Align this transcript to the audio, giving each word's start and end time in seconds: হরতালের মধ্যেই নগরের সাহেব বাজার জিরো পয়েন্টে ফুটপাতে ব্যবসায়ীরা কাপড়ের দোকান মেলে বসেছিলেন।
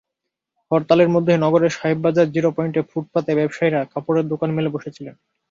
হরতালের 0.71 1.09
মধ্যেই 1.11 1.41
নগরের 1.41 1.75
সাহেব 1.77 1.97
বাজার 2.05 2.27
জিরো 2.35 2.49
পয়েন্টে 2.51 2.81
ফুটপাতে 2.91 3.31
ব্যবসায়ীরা 3.39 3.79
কাপড়ের 3.93 4.25
দোকান 4.31 4.49
মেলে 4.53 4.69
বসেছিলেন। 4.75 5.15